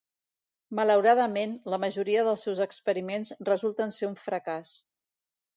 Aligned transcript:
Malauradament, 0.79 1.53
la 1.73 1.79
majoria 1.83 2.25
dels 2.29 2.47
seus 2.47 2.63
experiments 2.67 3.35
resulten 3.53 3.97
ser 3.99 4.11
un 4.13 4.21
fracàs. 4.27 4.77